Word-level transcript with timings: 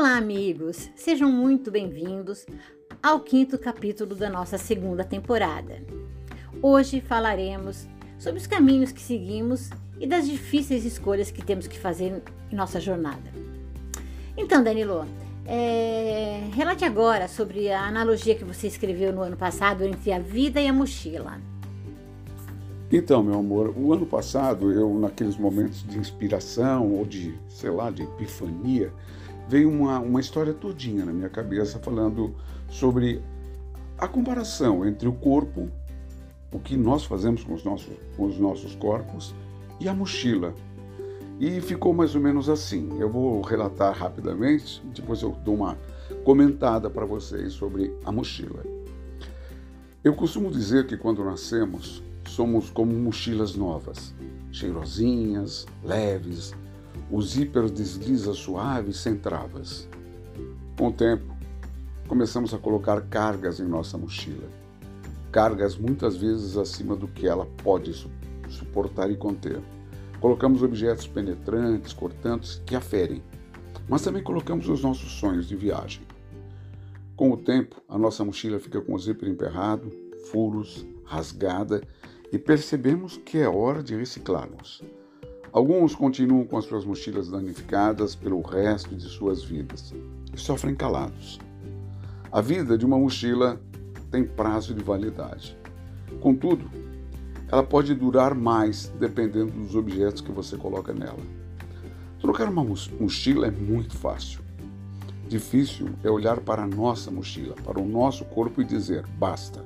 Olá, 0.00 0.16
amigos! 0.16 0.88
Sejam 0.94 1.28
muito 1.28 1.72
bem-vindos 1.72 2.46
ao 3.02 3.18
quinto 3.18 3.58
capítulo 3.58 4.14
da 4.14 4.30
nossa 4.30 4.56
segunda 4.56 5.02
temporada. 5.02 5.82
Hoje 6.62 7.00
falaremos 7.00 7.84
sobre 8.16 8.38
os 8.38 8.46
caminhos 8.46 8.92
que 8.92 9.00
seguimos 9.00 9.70
e 9.98 10.06
das 10.06 10.28
difíceis 10.28 10.84
escolhas 10.84 11.32
que 11.32 11.44
temos 11.44 11.66
que 11.66 11.76
fazer 11.76 12.22
em 12.48 12.54
nossa 12.54 12.80
jornada. 12.80 13.28
Então, 14.36 14.62
Danilo, 14.62 15.04
é... 15.44 16.48
relate 16.54 16.84
agora 16.84 17.26
sobre 17.26 17.68
a 17.72 17.82
analogia 17.82 18.36
que 18.36 18.44
você 18.44 18.68
escreveu 18.68 19.12
no 19.12 19.22
ano 19.22 19.36
passado 19.36 19.82
entre 19.82 20.12
a 20.12 20.20
vida 20.20 20.60
e 20.60 20.68
a 20.68 20.72
mochila. 20.72 21.40
Então, 22.92 23.20
meu 23.20 23.40
amor, 23.40 23.74
o 23.76 23.92
ano 23.92 24.06
passado, 24.06 24.70
eu, 24.70 24.96
naqueles 24.96 25.36
momentos 25.36 25.82
de 25.82 25.98
inspiração 25.98 26.88
ou 26.92 27.04
de, 27.04 27.34
sei 27.48 27.70
lá, 27.70 27.90
de 27.90 28.04
epifania, 28.04 28.92
veio 29.48 29.70
uma, 29.70 29.98
uma 29.98 30.20
história 30.20 30.52
todinha 30.52 31.04
na 31.04 31.12
minha 31.12 31.28
cabeça 31.28 31.78
falando 31.78 32.34
sobre 32.68 33.22
a 33.96 34.06
comparação 34.06 34.86
entre 34.86 35.08
o 35.08 35.12
corpo, 35.12 35.68
o 36.52 36.58
que 36.58 36.76
nós 36.76 37.04
fazemos 37.04 37.42
com 37.42 37.54
os 37.54 37.64
nossos, 37.64 37.96
com 38.16 38.26
os 38.26 38.38
nossos 38.38 38.74
corpos, 38.74 39.34
e 39.80 39.88
a 39.88 39.94
mochila. 39.94 40.54
E 41.40 41.60
ficou 41.60 41.94
mais 41.94 42.14
ou 42.14 42.20
menos 42.20 42.48
assim. 42.48 42.98
Eu 42.98 43.10
vou 43.10 43.40
relatar 43.40 43.94
rapidamente, 43.94 44.82
depois 44.94 45.22
eu 45.22 45.36
dou 45.44 45.54
uma 45.54 45.78
comentada 46.24 46.90
para 46.90 47.06
vocês 47.06 47.52
sobre 47.52 47.94
a 48.04 48.12
mochila. 48.12 48.64
Eu 50.02 50.14
costumo 50.14 50.50
dizer 50.50 50.86
que 50.86 50.96
quando 50.96 51.24
nascemos, 51.24 52.02
somos 52.26 52.70
como 52.70 52.92
mochilas 52.92 53.54
novas, 53.54 54.14
cheirosinhas, 54.50 55.66
leves, 55.84 56.54
o 57.10 57.22
zíper 57.22 57.70
desliza 57.70 58.34
suave 58.34 58.92
sem 58.92 59.16
travas. 59.16 59.88
Com 60.76 60.88
o 60.88 60.92
tempo, 60.92 61.34
começamos 62.06 62.52
a 62.52 62.58
colocar 62.58 63.00
cargas 63.02 63.60
em 63.60 63.66
nossa 63.66 63.96
mochila, 63.96 64.48
cargas 65.32 65.76
muitas 65.76 66.16
vezes 66.16 66.56
acima 66.56 66.94
do 66.94 67.08
que 67.08 67.26
ela 67.26 67.46
pode 67.62 67.94
suportar 68.48 69.10
e 69.10 69.16
conter. 69.16 69.60
Colocamos 70.20 70.62
objetos 70.62 71.06
penetrantes, 71.06 71.92
cortantes, 71.92 72.60
que 72.66 72.74
aferem, 72.74 73.22
mas 73.88 74.02
também 74.02 74.22
colocamos 74.22 74.68
os 74.68 74.82
nossos 74.82 75.12
sonhos 75.12 75.48
de 75.48 75.56
viagem. 75.56 76.02
Com 77.16 77.32
o 77.32 77.36
tempo, 77.36 77.82
a 77.88 77.96
nossa 77.96 78.24
mochila 78.24 78.58
fica 78.58 78.80
com 78.80 78.94
o 78.94 78.98
zíper 78.98 79.28
emperrado, 79.28 79.90
furos, 80.30 80.86
rasgada 81.04 81.82
e 82.30 82.38
percebemos 82.38 83.16
que 83.16 83.38
é 83.38 83.48
hora 83.48 83.82
de 83.82 83.96
reciclarmos. 83.96 84.82
Alguns 85.58 85.92
continuam 85.92 86.44
com 86.44 86.56
as 86.56 86.66
suas 86.66 86.84
mochilas 86.84 87.28
danificadas 87.28 88.14
pelo 88.14 88.40
resto 88.42 88.94
de 88.94 89.02
suas 89.02 89.42
vidas 89.42 89.92
e 90.32 90.38
sofrem 90.38 90.72
calados. 90.72 91.40
A 92.30 92.40
vida 92.40 92.78
de 92.78 92.86
uma 92.86 92.96
mochila 92.96 93.60
tem 94.08 94.22
prazo 94.22 94.72
de 94.72 94.84
validade. 94.84 95.58
Contudo, 96.20 96.70
ela 97.50 97.64
pode 97.64 97.92
durar 97.92 98.36
mais 98.36 98.92
dependendo 99.00 99.50
dos 99.50 99.74
objetos 99.74 100.22
que 100.22 100.30
você 100.30 100.56
coloca 100.56 100.92
nela. 100.92 101.18
Trocar 102.20 102.48
uma 102.48 102.64
mochila 103.00 103.48
é 103.48 103.50
muito 103.50 103.96
fácil. 103.96 104.38
Difícil 105.28 105.88
é 106.04 106.08
olhar 106.08 106.38
para 106.38 106.62
a 106.62 106.68
nossa 106.68 107.10
mochila, 107.10 107.56
para 107.64 107.80
o 107.80 107.88
nosso 107.88 108.24
corpo 108.26 108.62
e 108.62 108.64
dizer: 108.64 109.04
basta. 109.18 109.64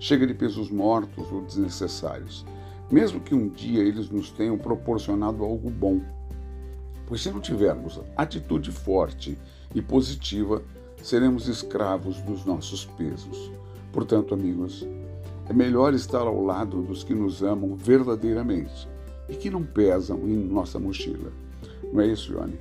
Chega 0.00 0.26
de 0.26 0.34
pesos 0.34 0.68
mortos 0.68 1.30
ou 1.30 1.42
desnecessários, 1.42 2.44
mesmo 2.90 3.20
que 3.20 3.34
um 3.34 3.48
dia 3.48 3.82
eles 3.82 4.08
nos 4.08 4.30
tenham 4.30 4.56
proporcionado 4.56 5.44
algo 5.44 5.70
bom. 5.70 6.00
Pois 7.06 7.22
se 7.22 7.30
não 7.30 7.40
tivermos 7.40 8.00
atitude 8.16 8.70
forte 8.70 9.38
e 9.74 9.80
positiva, 9.80 10.62
seremos 11.02 11.48
escravos 11.48 12.20
dos 12.22 12.44
nossos 12.44 12.84
pesos. 12.84 13.50
Portanto, 13.92 14.34
amigos, 14.34 14.86
é 15.48 15.52
melhor 15.52 15.94
estar 15.94 16.20
ao 16.20 16.44
lado 16.44 16.82
dos 16.82 17.02
que 17.02 17.14
nos 17.14 17.42
amam 17.42 17.74
verdadeiramente 17.74 18.88
e 19.28 19.34
que 19.34 19.50
não 19.50 19.62
pesam 19.62 20.28
em 20.28 20.36
nossa 20.36 20.78
mochila. 20.78 21.32
Não 21.92 22.00
é 22.00 22.06
isso, 22.06 22.32
Ione? 22.32 22.58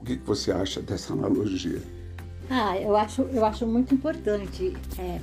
O 0.00 0.04
que 0.04 0.16
você 0.16 0.52
acha 0.52 0.80
dessa 0.80 1.12
analogia? 1.12 1.80
Ah, 2.50 2.76
eu 2.76 2.96
acho, 2.96 3.22
eu 3.22 3.44
acho 3.44 3.66
muito 3.66 3.94
importante. 3.94 4.76
É, 4.98 5.20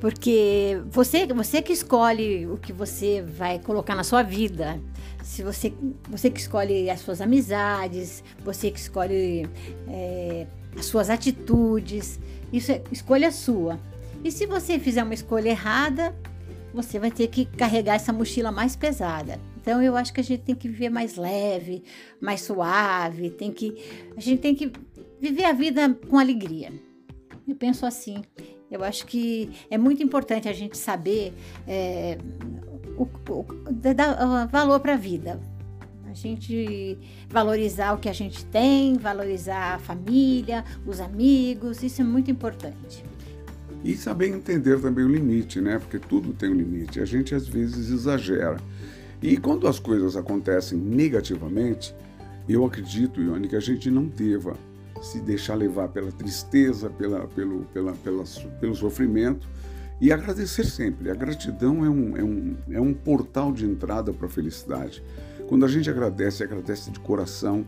porque 0.00 0.80
você, 0.90 1.26
você 1.26 1.62
que 1.62 1.72
escolhe 1.72 2.46
o 2.46 2.56
que 2.56 2.72
você 2.72 3.22
vai 3.22 3.58
colocar 3.58 3.94
na 3.94 4.04
sua 4.04 4.22
vida. 4.22 4.80
Se 5.22 5.42
você, 5.42 5.72
você 6.08 6.30
que 6.30 6.38
escolhe 6.38 6.88
as 6.90 7.00
suas 7.00 7.20
amizades, 7.20 8.22
você 8.44 8.70
que 8.70 8.78
escolhe 8.78 9.48
é, 9.88 10.46
as 10.78 10.86
suas 10.86 11.10
atitudes, 11.10 12.20
isso 12.52 12.72
é 12.72 12.82
escolha 12.92 13.32
sua. 13.32 13.80
E 14.22 14.30
se 14.30 14.46
você 14.46 14.78
fizer 14.78 15.02
uma 15.02 15.14
escolha 15.14 15.50
errada, 15.50 16.14
você 16.72 16.98
vai 16.98 17.10
ter 17.10 17.28
que 17.28 17.46
carregar 17.46 17.94
essa 17.94 18.12
mochila 18.12 18.52
mais 18.52 18.76
pesada. 18.76 19.40
Então 19.56 19.82
eu 19.82 19.96
acho 19.96 20.12
que 20.12 20.20
a 20.20 20.24
gente 20.24 20.42
tem 20.42 20.54
que 20.54 20.68
viver 20.68 20.90
mais 20.90 21.16
leve, 21.16 21.82
mais 22.20 22.42
suave, 22.42 23.30
tem 23.30 23.50
que 23.50 23.74
a 24.16 24.20
gente 24.20 24.40
tem 24.40 24.54
que 24.54 24.70
viver 25.20 25.44
a 25.44 25.52
vida 25.52 25.92
com 26.08 26.18
alegria. 26.18 26.72
Eu 27.48 27.56
penso 27.56 27.86
assim. 27.86 28.22
Eu 28.70 28.82
acho 28.82 29.06
que 29.06 29.50
é 29.70 29.78
muito 29.78 30.02
importante 30.02 30.48
a 30.48 30.52
gente 30.52 30.76
saber 30.76 31.32
é, 31.66 32.18
o, 32.96 33.04
o, 33.04 33.46
dar 33.72 34.46
valor 34.46 34.80
para 34.80 34.94
a 34.94 34.96
vida. 34.96 35.40
A 36.08 36.14
gente 36.14 36.98
valorizar 37.28 37.92
o 37.92 37.98
que 37.98 38.08
a 38.08 38.12
gente 38.12 38.44
tem, 38.46 38.94
valorizar 38.94 39.74
a 39.74 39.78
família, 39.78 40.64
os 40.86 41.00
amigos, 41.00 41.82
isso 41.82 42.00
é 42.00 42.04
muito 42.04 42.30
importante. 42.30 43.04
E 43.84 43.94
saber 43.96 44.28
entender 44.28 44.80
também 44.80 45.04
o 45.04 45.08
limite, 45.08 45.60
né? 45.60 45.78
Porque 45.78 45.98
tudo 45.98 46.32
tem 46.32 46.50
um 46.50 46.54
limite. 46.54 47.00
A 47.00 47.04
gente 47.04 47.34
às 47.34 47.46
vezes 47.46 47.90
exagera. 47.90 48.56
E 49.22 49.36
quando 49.36 49.68
as 49.68 49.78
coisas 49.78 50.16
acontecem 50.16 50.78
negativamente, 50.78 51.94
eu 52.48 52.64
acredito, 52.64 53.20
Ione, 53.20 53.48
que 53.48 53.56
a 53.56 53.60
gente 53.60 53.90
não 53.90 54.06
deva 54.06 54.56
se 55.02 55.20
deixar 55.20 55.54
levar 55.54 55.88
pela 55.88 56.10
tristeza, 56.12 56.90
pela, 56.90 57.26
pelo, 57.28 57.64
pela, 57.66 57.92
pela, 57.92 58.24
pelo 58.60 58.74
sofrimento 58.74 59.48
e 60.00 60.12
agradecer 60.12 60.64
sempre. 60.64 61.10
A 61.10 61.14
gratidão 61.14 61.84
é 61.84 61.88
um, 61.88 62.16
é 62.16 62.24
um, 62.24 62.56
é 62.70 62.80
um 62.80 62.92
portal 62.92 63.52
de 63.52 63.64
entrada 63.64 64.12
para 64.12 64.26
a 64.26 64.30
felicidade. 64.30 65.02
Quando 65.48 65.64
a 65.64 65.68
gente 65.68 65.88
agradece, 65.88 66.42
agradece 66.42 66.90
de 66.90 67.00
coração, 67.00 67.64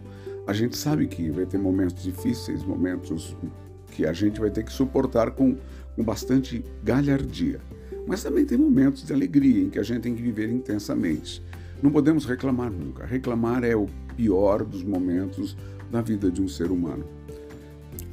a 0.47 0.53
gente 0.53 0.77
sabe 0.77 1.07
que 1.07 1.31
vai 1.31 1.47
ter 1.47 1.59
momentos 1.59 2.03
difíceis, 2.03 2.65
momentos 2.65 3.37
que 3.93 4.07
a 4.07 4.13
gente 4.13 4.41
vai 4.41 4.51
ter 4.51 4.65
que 4.65 4.73
suportar 4.73 5.31
com, 5.31 5.57
com 5.95 6.03
bastante 6.03 6.65
galhardia. 6.83 7.61
Mas 8.07 8.23
também 8.23 8.45
tem 8.45 8.57
momentos 8.57 9.05
de 9.05 9.13
alegria 9.13 9.65
em 9.65 9.71
que 9.71 9.79
a 9.79 9.83
gente 9.83 10.01
tem 10.01 10.15
que 10.15 10.23
viver 10.23 10.49
intensamente. 10.49 11.43
Não 11.83 11.91
podemos 11.91 12.25
reclamar 12.25 12.71
nunca. 12.71 13.07
Reclamar 13.07 13.63
é 13.63 13.77
o 13.77 13.87
pior 14.17 14.65
dos 14.65 14.83
momentos 14.83 15.57
na 15.91 16.01
vida 16.01 16.31
de 16.31 16.43
um 16.43 16.49
ser 16.49 16.71
humano. 16.71 17.18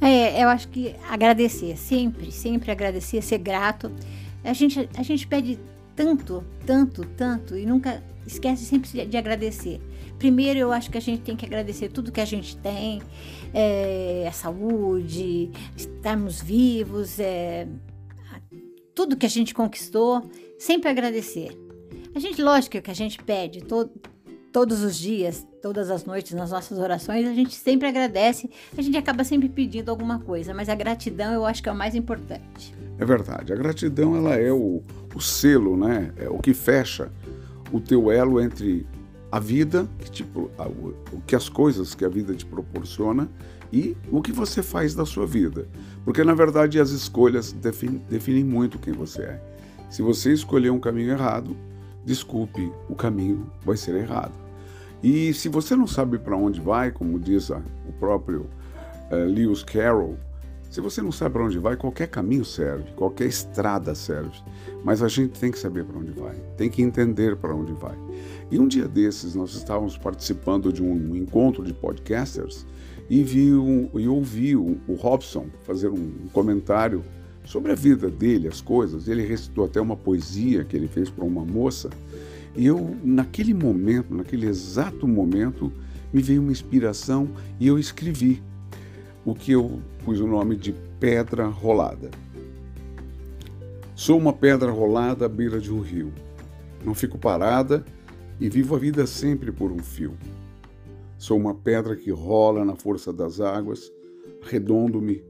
É, 0.00 0.42
eu 0.42 0.48
acho 0.48 0.68
que 0.68 0.94
agradecer, 1.08 1.76
sempre, 1.76 2.30
sempre 2.30 2.70
agradecer, 2.70 3.22
ser 3.22 3.38
grato. 3.38 3.90
A 4.44 4.52
gente, 4.52 4.88
a 4.96 5.02
gente 5.02 5.26
pede 5.26 5.58
tanto, 5.94 6.44
tanto, 6.66 7.04
tanto 7.16 7.56
e 7.56 7.64
nunca 7.64 8.02
esquece 8.26 8.64
sempre 8.64 9.06
de 9.06 9.16
agradecer. 9.16 9.80
Primeiro, 10.18 10.58
eu 10.58 10.72
acho 10.72 10.90
que 10.90 10.98
a 10.98 11.00
gente 11.00 11.22
tem 11.22 11.36
que 11.36 11.44
agradecer 11.44 11.88
tudo 11.88 12.12
que 12.12 12.20
a 12.20 12.24
gente 12.24 12.56
tem, 12.58 13.02
é, 13.54 14.26
a 14.28 14.32
saúde, 14.32 15.50
estarmos 15.76 16.40
vivos, 16.40 17.18
é, 17.18 17.66
tudo 18.94 19.16
que 19.16 19.26
a 19.26 19.30
gente 19.30 19.54
conquistou, 19.54 20.30
sempre 20.58 20.88
agradecer. 20.90 21.56
A 22.14 22.18
gente, 22.18 22.40
lógico 22.40 22.80
que 22.80 22.90
a 22.90 22.94
gente 22.94 23.22
pede 23.22 23.62
todo, 23.62 23.90
todos 24.56 24.82
os 24.82 24.96
dias, 24.96 25.46
todas 25.60 25.90
as 25.90 26.06
noites, 26.06 26.32
nas 26.32 26.50
nossas 26.50 26.78
orações, 26.78 27.28
a 27.28 27.34
gente 27.34 27.54
sempre 27.54 27.88
agradece, 27.88 28.48
a 28.74 28.80
gente 28.80 28.96
acaba 28.96 29.22
sempre 29.22 29.50
pedindo 29.50 29.90
alguma 29.90 30.18
coisa, 30.18 30.54
mas 30.54 30.70
a 30.70 30.74
gratidão 30.74 31.30
eu 31.34 31.44
acho 31.44 31.62
que 31.62 31.68
é 31.68 31.72
o 31.72 31.76
mais 31.76 31.94
importante. 31.94 32.74
É 32.98 33.04
verdade, 33.04 33.52
a 33.52 33.56
gratidão 33.56 34.16
ela 34.16 34.34
é 34.34 34.50
o, 34.50 34.80
o 35.14 35.20
selo, 35.20 35.76
né? 35.76 36.10
É 36.16 36.30
o 36.30 36.38
que 36.38 36.54
fecha 36.54 37.12
o 37.70 37.78
teu 37.82 38.10
elo 38.10 38.40
entre 38.40 38.86
a 39.30 39.38
vida, 39.38 39.86
que 40.10 40.22
o, 40.22 40.50
o 41.12 41.20
que 41.26 41.36
as 41.36 41.50
coisas 41.50 41.94
que 41.94 42.06
a 42.06 42.08
vida 42.08 42.32
te 42.32 42.46
proporciona 42.46 43.28
e 43.70 43.94
o 44.10 44.22
que 44.22 44.32
você 44.32 44.62
faz 44.62 44.94
da 44.94 45.04
sua 45.04 45.26
vida. 45.26 45.68
Porque 46.02 46.24
na 46.24 46.32
verdade 46.32 46.80
as 46.80 46.88
escolhas 46.88 47.52
definem, 47.52 48.02
definem 48.08 48.42
muito 48.42 48.78
quem 48.78 48.94
você 48.94 49.20
é. 49.20 49.42
Se 49.90 50.00
você 50.00 50.32
escolher 50.32 50.70
um 50.70 50.80
caminho 50.80 51.10
errado, 51.10 51.54
desculpe, 52.06 52.72
o 52.88 52.94
caminho 52.94 53.52
vai 53.62 53.76
ser 53.76 53.94
errado. 53.96 54.45
E 55.06 55.32
se 55.32 55.48
você 55.48 55.76
não 55.76 55.86
sabe 55.86 56.18
para 56.18 56.36
onde 56.36 56.60
vai, 56.60 56.90
como 56.90 57.16
diz 57.16 57.48
o 57.50 57.92
próprio 58.00 58.50
uh, 59.08 59.24
Lewis 59.24 59.62
Carroll, 59.62 60.16
se 60.68 60.80
você 60.80 61.00
não 61.00 61.12
sabe 61.12 61.34
para 61.34 61.44
onde 61.44 61.60
vai, 61.60 61.76
qualquer 61.76 62.08
caminho 62.08 62.44
serve, 62.44 62.90
qualquer 62.96 63.26
estrada 63.26 63.94
serve. 63.94 64.36
Mas 64.82 65.04
a 65.04 65.06
gente 65.08 65.38
tem 65.38 65.52
que 65.52 65.60
saber 65.60 65.84
para 65.84 65.96
onde 65.96 66.10
vai, 66.10 66.34
tem 66.56 66.68
que 66.68 66.82
entender 66.82 67.36
para 67.36 67.54
onde 67.54 67.72
vai. 67.74 67.96
E 68.50 68.58
um 68.58 68.66
dia 68.66 68.88
desses 68.88 69.36
nós 69.36 69.54
estávamos 69.54 69.96
participando 69.96 70.72
de 70.72 70.82
um 70.82 71.14
encontro 71.14 71.62
de 71.62 71.72
podcasters 71.72 72.66
e 73.08 73.22
vi 73.22 73.54
um, 73.54 73.88
e 73.94 74.08
ouvi 74.08 74.56
o, 74.56 74.76
o 74.88 74.94
Robson 74.94 75.46
fazer 75.62 75.88
um 75.88 76.26
comentário 76.32 77.04
sobre 77.44 77.70
a 77.70 77.76
vida 77.76 78.10
dele, 78.10 78.48
as 78.48 78.60
coisas. 78.60 79.06
Ele 79.06 79.24
recitou 79.24 79.66
até 79.66 79.80
uma 79.80 79.96
poesia 79.96 80.64
que 80.64 80.76
ele 80.76 80.88
fez 80.88 81.08
para 81.08 81.24
uma 81.24 81.44
moça. 81.44 81.90
E 82.56 82.66
eu, 82.66 82.96
naquele 83.04 83.52
momento, 83.52 84.14
naquele 84.14 84.46
exato 84.46 85.06
momento, 85.06 85.70
me 86.12 86.22
veio 86.22 86.40
uma 86.40 86.52
inspiração 86.52 87.28
e 87.60 87.66
eu 87.66 87.78
escrevi 87.78 88.42
o 89.24 89.34
que 89.34 89.52
eu 89.52 89.82
pus 90.04 90.20
o 90.20 90.26
nome 90.26 90.56
de 90.56 90.72
Pedra 90.98 91.46
Rolada. 91.46 92.10
Sou 93.94 94.18
uma 94.18 94.32
pedra 94.32 94.70
rolada 94.70 95.26
à 95.26 95.28
beira 95.28 95.58
de 95.58 95.72
um 95.72 95.80
rio. 95.80 96.12
Não 96.84 96.94
fico 96.94 97.18
parada 97.18 97.84
e 98.40 98.48
vivo 98.48 98.74
a 98.74 98.78
vida 98.78 99.06
sempre 99.06 99.50
por 99.50 99.70
um 99.70 99.78
fio. 99.78 100.16
Sou 101.18 101.38
uma 101.38 101.54
pedra 101.54 101.96
que 101.96 102.10
rola 102.10 102.64
na 102.64 102.76
força 102.76 103.12
das 103.12 103.40
águas, 103.40 103.90
redondo-me, 104.42 105.22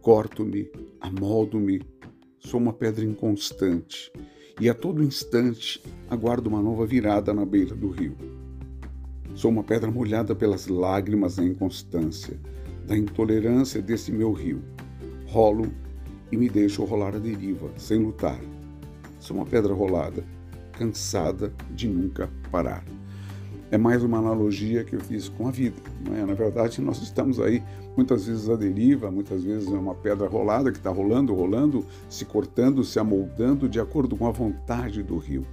corto-me, 0.00 0.70
amoldo-me. 1.00 1.80
Sou 2.38 2.60
uma 2.60 2.72
pedra 2.72 3.04
inconstante 3.04 4.12
e 4.60 4.68
a 4.68 4.74
todo 4.74 5.02
instante 5.02 5.82
aguardo 6.10 6.48
uma 6.48 6.60
nova 6.60 6.84
virada 6.84 7.32
na 7.32 7.46
beira 7.46 7.74
do 7.74 7.88
rio. 7.88 8.14
Sou 9.34 9.50
uma 9.50 9.64
pedra 9.64 9.90
molhada 9.90 10.34
pelas 10.34 10.66
lágrimas 10.66 11.36
da 11.36 11.44
inconstância, 11.44 12.38
da 12.86 12.96
intolerância 12.96 13.80
desse 13.80 14.12
meu 14.12 14.32
rio. 14.32 14.62
Rolo 15.26 15.72
e 16.30 16.36
me 16.36 16.48
deixo 16.48 16.84
rolar 16.84 17.16
a 17.16 17.18
deriva, 17.18 17.70
sem 17.78 17.98
lutar. 17.98 18.38
Sou 19.18 19.36
uma 19.36 19.46
pedra 19.46 19.72
rolada, 19.72 20.24
cansada 20.72 21.52
de 21.70 21.88
nunca 21.88 22.28
parar 22.50 22.84
é 23.70 23.78
mais 23.78 24.02
uma 24.02 24.18
analogia 24.18 24.82
que 24.84 24.94
eu 24.94 25.00
fiz 25.00 25.28
com 25.28 25.46
a 25.46 25.50
vida. 25.50 25.76
É? 26.16 26.24
Na 26.24 26.34
verdade, 26.34 26.80
nós 26.80 27.00
estamos 27.00 27.38
aí 27.40 27.62
muitas 27.96 28.26
vezes 28.26 28.48
à 28.48 28.56
deriva, 28.56 29.10
muitas 29.10 29.44
vezes 29.44 29.68
é 29.68 29.76
uma 29.76 29.94
pedra 29.94 30.26
rolada 30.28 30.72
que 30.72 30.78
está 30.78 30.90
rolando, 30.90 31.34
rolando, 31.34 31.84
se 32.08 32.24
cortando, 32.24 32.82
se 32.82 32.98
amoldando 32.98 33.68
de 33.68 33.78
acordo 33.78 34.16
com 34.16 34.26
a 34.26 34.30
vontade 34.30 35.02
do 35.02 35.18
rio. 35.18 35.46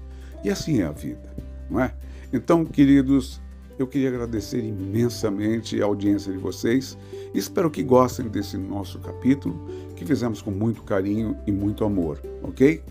E 0.43 0.49
assim 0.49 0.81
é 0.81 0.85
a 0.85 0.91
vida, 0.91 1.35
não 1.69 1.79
é? 1.79 1.93
Então, 2.33 2.65
queridos, 2.65 3.41
eu 3.77 3.85
queria 3.85 4.09
agradecer 4.09 4.63
imensamente 4.63 5.81
a 5.81 5.85
audiência 5.85 6.31
de 6.31 6.39
vocês. 6.39 6.97
Espero 7.33 7.69
que 7.69 7.83
gostem 7.83 8.27
desse 8.27 8.57
nosso 8.57 8.99
capítulo, 8.99 9.59
que 9.95 10.05
fizemos 10.05 10.41
com 10.41 10.51
muito 10.51 10.81
carinho 10.83 11.37
e 11.45 11.51
muito 11.51 11.85
amor, 11.85 12.19
ok? 12.41 12.81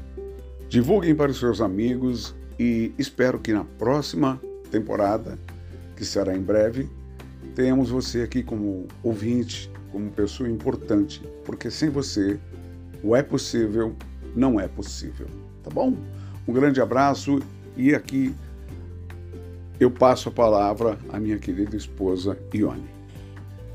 Divulguem 0.68 1.14
para 1.14 1.30
os 1.30 1.38
seus 1.38 1.60
amigos 1.60 2.34
e 2.58 2.92
espero 2.98 3.38
que 3.38 3.52
na 3.52 3.64
próxima 3.64 4.40
temporada, 4.66 5.38
que 5.96 6.04
será 6.04 6.36
em 6.36 6.42
breve, 6.42 6.88
tenhamos 7.54 7.90
você 7.90 8.22
aqui 8.22 8.42
como 8.42 8.86
ouvinte, 9.02 9.70
como 9.90 10.10
pessoa 10.10 10.48
importante, 10.48 11.22
porque 11.44 11.70
sem 11.70 11.88
você 11.88 12.38
o 13.02 13.14
é 13.14 13.22
possível 13.22 13.94
não 14.34 14.60
é 14.60 14.68
possível, 14.68 15.26
tá 15.62 15.70
bom? 15.70 15.94
Um 16.46 16.52
grande 16.52 16.80
abraço 16.80 17.40
e 17.76 17.94
aqui 17.94 18.34
eu 19.80 19.90
passo 19.90 20.28
a 20.28 20.32
palavra 20.32 20.98
à 21.10 21.18
minha 21.18 21.38
querida 21.38 21.76
esposa 21.76 22.38
Ione. 22.54 22.88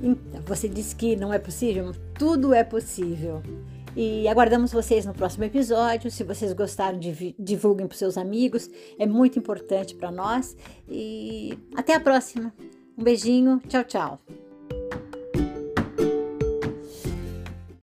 Então, 0.01 0.41
você 0.45 0.67
disse 0.67 0.95
que 0.95 1.15
não 1.15 1.33
é 1.33 1.37
possível? 1.37 1.91
Tudo 2.15 2.53
é 2.53 2.63
possível. 2.63 3.43
E 3.95 4.27
aguardamos 4.27 4.71
vocês 4.71 5.05
no 5.05 5.13
próximo 5.13 5.43
episódio. 5.43 6.09
Se 6.09 6.23
vocês 6.23 6.53
gostaram, 6.53 6.99
divulguem 7.37 7.87
para 7.87 7.97
seus 7.97 8.17
amigos. 8.17 8.69
É 8.97 9.05
muito 9.05 9.37
importante 9.37 9.95
para 9.95 10.11
nós. 10.11 10.55
E 10.89 11.57
até 11.75 11.95
a 11.95 11.99
próxima. 11.99 12.53
Um 12.97 13.03
beijinho. 13.03 13.61
Tchau, 13.67 13.83
tchau. 13.83 14.40